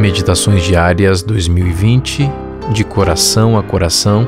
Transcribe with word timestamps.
Meditações 0.00 0.64
Diárias 0.64 1.22
2020, 1.22 2.26
de 2.72 2.84
coração 2.84 3.58
a 3.58 3.62
coração, 3.62 4.26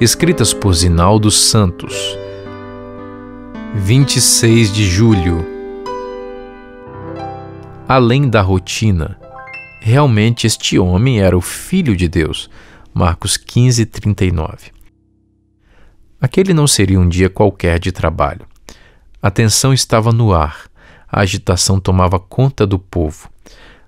escritas 0.00 0.52
por 0.52 0.74
Zinaldo 0.74 1.30
Santos. 1.30 2.18
26 3.76 4.74
de 4.74 4.84
julho. 4.84 5.46
Além 7.86 8.28
da 8.28 8.42
rotina, 8.42 9.16
realmente 9.80 10.48
este 10.48 10.80
homem 10.80 11.20
era 11.20 11.38
o 11.38 11.40
Filho 11.40 11.94
de 11.94 12.08
Deus. 12.08 12.50
Marcos 12.92 13.36
15, 13.36 13.86
39. 13.86 14.72
Aquele 16.20 16.52
não 16.52 16.66
seria 16.66 16.98
um 16.98 17.08
dia 17.08 17.30
qualquer 17.30 17.78
de 17.78 17.92
trabalho. 17.92 18.44
A 19.22 19.30
tensão 19.30 19.72
estava 19.72 20.10
no 20.10 20.34
ar, 20.34 20.68
a 21.08 21.20
agitação 21.20 21.78
tomava 21.78 22.18
conta 22.18 22.66
do 22.66 22.80
povo 22.80 23.30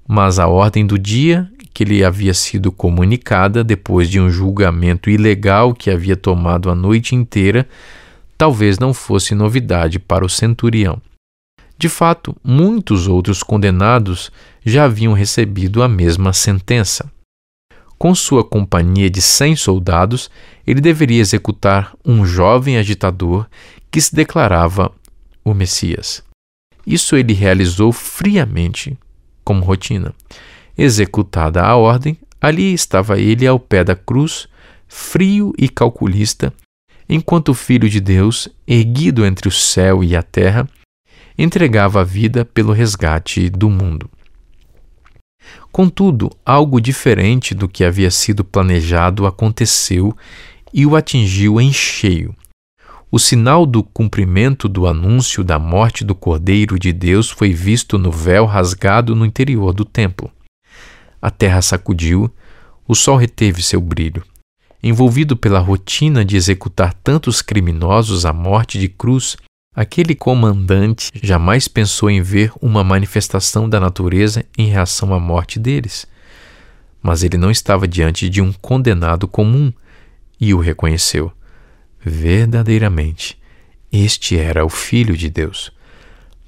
mas 0.09 0.39
a 0.39 0.49
ordem 0.49 0.87
do 0.87 0.99
dia 0.99 1.49
que 1.75 1.85
lhe 1.85 2.03
havia 2.03 2.33
sido 2.33 2.73
comunicada 2.73 3.63
depois 3.63 4.09
de 4.09 4.19
um 4.19 4.31
julgamento 4.31 5.11
ilegal 5.11 5.75
que 5.75 5.91
havia 5.91 6.17
tomado 6.17 6.71
a 6.71 6.75
noite 6.75 7.15
inteira 7.15 7.69
talvez 8.39 8.79
não 8.79 8.95
fosse 8.95 9.35
novidade 9.35 9.99
para 9.99 10.25
o 10.25 10.29
centurião. 10.29 11.03
De 11.77 11.89
fato, 11.89 12.35
muitos 12.43 13.07
outros 13.07 13.43
condenados 13.43 14.33
já 14.65 14.85
haviam 14.85 15.13
recebido 15.13 15.83
a 15.83 15.89
mesma 15.89 16.33
sentença. 16.33 17.11
Com 17.99 18.15
sua 18.15 18.45
companhia 18.45 19.11
de 19.11 19.21
cem 19.21 19.57
soldados, 19.57 20.31
ele 20.65 20.81
deveria 20.81 21.21
executar 21.21 21.95
um 22.05 22.25
jovem 22.25 22.79
agitador 22.79 23.47
que 23.91 24.01
se 24.01 24.15
declarava 24.15 24.93
o 25.45 25.53
Messias. 25.53 26.23
Isso 26.87 27.17
ele 27.17 27.33
realizou 27.33 27.93
friamente, 27.93 28.97
como 29.49 29.65
rotina. 29.65 30.15
Executada 30.77 31.63
a 31.63 31.75
ordem, 31.75 32.19
ali 32.39 32.75
estava 32.75 33.19
ele 33.19 33.47
ao 33.47 33.59
pé 33.59 33.83
da 33.83 33.97
cruz, 33.97 34.47
frio 34.87 35.55
e 35.57 35.71
calculista, 35.71 36.53
enquanto 37.09 37.49
o 37.49 37.55
Filho 37.55 37.89
de 37.89 37.99
Deus, 37.99 38.47
erguido 38.67 39.25
entre 39.25 39.49
o 39.49 39.51
céu 39.51 40.05
e 40.05 40.15
a 40.15 40.23
terra, 40.23 40.69
entregava 41.39 42.03
a 42.03 42.05
vida 42.05 42.45
pelo 42.45 42.75
resgate 42.75 43.49
do 43.49 43.71
mundo. 43.71 44.11
Contudo, 45.73 46.31
algo 46.45 46.79
diferente 46.79 47.55
do 47.55 47.67
que 47.67 47.85
havia 47.85 48.11
sido 48.11 48.45
planejado 48.45 49.27
aconteceu 49.27 50.15
e 50.75 50.85
o 50.85 50.95
atingiu 50.95 51.59
em 51.59 51.73
cheio. 51.73 52.37
O 53.11 53.19
sinal 53.19 53.65
do 53.65 53.83
cumprimento 53.83 54.69
do 54.69 54.87
anúncio 54.87 55.43
da 55.43 55.59
morte 55.59 56.05
do 56.05 56.15
Cordeiro 56.15 56.79
de 56.79 56.93
Deus 56.93 57.31
foi 57.31 57.55
visto 57.55 57.97
no 57.97 58.13
véu 58.13 58.45
rasgado 58.45 59.17
no 59.17 59.25
interior 59.25 59.73
do 59.73 59.83
templo. 59.83 60.31
A 61.21 61.31
terra 61.31 61.63
sacudiu, 61.63 62.31
o 62.87 62.95
sol 62.95 63.17
reteve 63.17 63.63
seu 63.63 63.81
brilho. 63.81 64.23
Envolvido 64.83 65.39
pela 65.39 65.59
rotina 65.59 66.23
de 66.23 66.37
executar 66.37 66.93
tantos 66.93 67.41
criminosos 67.41 68.27
à 68.27 68.33
morte 68.33 68.79
de 68.79 68.89
cruz, 68.89 69.39
aquele 69.75 70.15
comandante 70.15 71.11
jamais 71.23 71.67
pensou 71.67 72.11
em 72.11 72.21
ver 72.21 72.53
uma 72.61 72.85
manifestação 72.85 73.67
da 73.67 73.81
natureza 73.81 74.45
em 74.57 74.67
reação 74.67 75.15
à 75.15 75.19
morte 75.19 75.59
deles. 75.59 76.07
Mas 77.03 77.23
ele 77.23 77.39
não 77.39 77.51
estava 77.51 77.89
diante 77.89 78.29
de 78.29 78.43
um 78.43 78.53
condenado 78.53 79.27
comum 79.27 79.73
e 80.39 80.53
o 80.53 80.59
reconheceu. 80.59 81.33
Verdadeiramente, 82.09 83.39
este 83.93 84.39
era 84.39 84.65
o 84.65 84.71
Filho 84.71 85.15
de 85.15 85.29
Deus. 85.29 85.71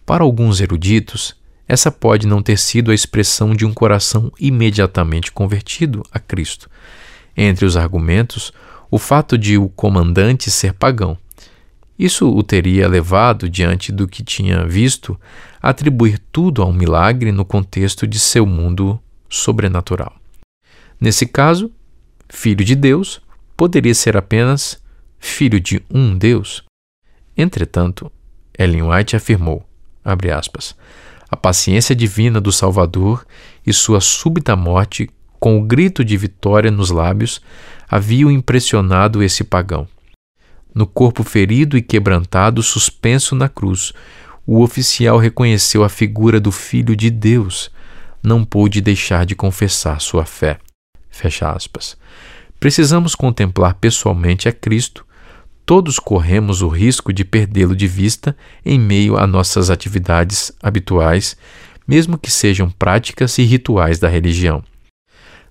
Para 0.06 0.24
alguns 0.24 0.58
eruditos, 0.58 1.36
essa 1.68 1.92
pode 1.92 2.26
não 2.26 2.42
ter 2.42 2.58
sido 2.58 2.90
a 2.90 2.94
expressão 2.94 3.54
de 3.54 3.66
um 3.66 3.72
coração 3.72 4.32
imediatamente 4.40 5.30
convertido 5.30 6.02
a 6.10 6.18
Cristo. 6.18 6.68
Entre 7.36 7.66
os 7.66 7.76
argumentos, 7.76 8.52
o 8.90 8.98
fato 8.98 9.36
de 9.36 9.58
o 9.58 9.68
comandante 9.68 10.50
ser 10.50 10.72
pagão. 10.72 11.16
Isso 11.98 12.26
o 12.26 12.42
teria 12.42 12.88
levado, 12.88 13.46
diante 13.46 13.92
do 13.92 14.08
que 14.08 14.24
tinha 14.24 14.66
visto, 14.66 15.20
a 15.60 15.68
atribuir 15.68 16.18
tudo 16.32 16.62
a 16.62 16.66
um 16.66 16.72
milagre 16.72 17.30
no 17.30 17.44
contexto 17.44 18.06
de 18.06 18.18
seu 18.18 18.46
mundo 18.46 18.98
sobrenatural. 19.28 20.16
Nesse 20.98 21.26
caso, 21.26 21.70
filho 22.30 22.64
de 22.64 22.74
Deus 22.74 23.20
poderia 23.54 23.94
ser 23.94 24.16
apenas 24.16 24.80
filho 25.20 25.60
de 25.60 25.82
um 25.90 26.16
Deus? 26.16 26.64
Entretanto, 27.36 28.10
Ellen 28.58 28.82
White 28.82 29.14
afirmou, 29.14 29.64
aspas, 30.36 30.74
a 31.30 31.36
paciência 31.36 31.94
divina 31.94 32.40
do 32.40 32.50
Salvador 32.50 33.24
e 33.64 33.72
sua 33.72 34.00
súbita 34.00 34.56
morte, 34.56 35.08
com 35.38 35.58
o 35.58 35.62
grito 35.62 36.04
de 36.04 36.16
vitória 36.16 36.70
nos 36.70 36.90
lábios, 36.90 37.40
haviam 37.88 38.30
impressionado 38.30 39.22
esse 39.22 39.44
pagão. 39.44 39.86
No 40.74 40.86
corpo 40.86 41.22
ferido 41.22 41.76
e 41.76 41.82
quebrantado, 41.82 42.62
suspenso 42.62 43.34
na 43.34 43.48
cruz, 43.48 43.92
o 44.46 44.62
oficial 44.62 45.18
reconheceu 45.18 45.84
a 45.84 45.88
figura 45.88 46.40
do 46.40 46.50
Filho 46.50 46.96
de 46.96 47.10
Deus. 47.10 47.70
Não 48.22 48.44
pôde 48.44 48.80
deixar 48.80 49.24
de 49.24 49.34
confessar 49.34 50.00
sua 50.00 50.24
fé. 50.24 50.58
Fecha 51.08 51.50
aspas. 51.50 51.96
Precisamos 52.58 53.14
contemplar 53.14 53.74
pessoalmente 53.74 54.48
a 54.48 54.52
Cristo 54.52 55.06
todos 55.70 56.00
corremos 56.00 56.62
o 56.62 56.68
risco 56.68 57.12
de 57.12 57.24
perdê-lo 57.24 57.76
de 57.76 57.86
vista 57.86 58.36
em 58.66 58.76
meio 58.76 59.16
a 59.16 59.24
nossas 59.24 59.70
atividades 59.70 60.50
habituais, 60.60 61.36
mesmo 61.86 62.18
que 62.18 62.28
sejam 62.28 62.68
práticas 62.68 63.38
e 63.38 63.44
rituais 63.44 64.00
da 64.00 64.08
religião. 64.08 64.64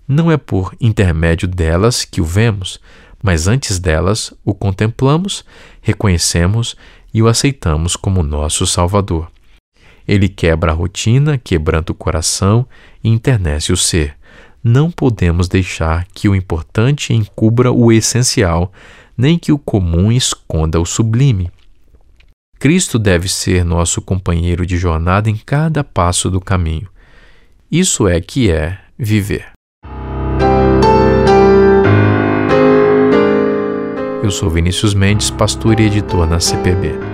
Não 0.05 0.29
é 0.29 0.35
por 0.35 0.75
intermédio 0.81 1.47
delas 1.47 2.03
que 2.03 2.19
o 2.19 2.25
vemos, 2.25 2.81
mas 3.23 3.47
antes 3.47 3.79
delas 3.79 4.33
o 4.43 4.53
contemplamos, 4.53 5.45
reconhecemos 5.81 6.75
e 7.13 7.23
o 7.23 7.27
aceitamos 7.29 7.95
como 7.95 8.21
nosso 8.21 8.67
Salvador. 8.67 9.31
Ele 10.05 10.27
quebra 10.27 10.73
a 10.73 10.75
rotina, 10.75 11.37
quebranta 11.37 11.93
o 11.93 11.95
coração 11.95 12.67
e 13.01 13.07
internece 13.07 13.71
o 13.71 13.77
ser. 13.77 14.17
Não 14.61 14.91
podemos 14.91 15.47
deixar 15.47 16.05
que 16.13 16.27
o 16.27 16.35
importante 16.35 17.13
encubra 17.13 17.71
o 17.71 17.89
essencial 17.89 18.73
nem 19.19 19.37
que 19.37 19.51
o 19.51 19.59
comum 19.59 20.09
esconda 20.09 20.79
o 20.79 20.85
sublime. 20.85 21.51
Cristo 22.57 22.97
deve 22.97 23.27
ser 23.27 23.65
nosso 23.65 24.01
companheiro 24.01 24.65
de 24.65 24.77
jornada 24.77 25.29
em 25.29 25.35
cada 25.35 25.83
passo 25.83 26.31
do 26.31 26.39
caminho. 26.39 26.87
Isso 27.69 28.07
é 28.07 28.21
que 28.21 28.49
é 28.49 28.79
viver. 28.97 29.51
Eu 34.23 34.31
sou 34.31 34.49
Vinícius 34.49 34.93
Mendes, 34.93 35.29
pastor 35.29 35.81
e 35.81 35.87
editor 35.87 36.25
na 36.25 36.39
CPB. 36.39 37.08